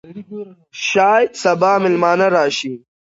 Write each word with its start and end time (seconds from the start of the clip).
شاید 0.85 1.29
سبا 1.41 1.71
مېلمانه 1.83 2.27
راشي. 2.35 2.73